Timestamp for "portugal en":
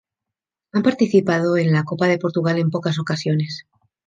2.17-2.71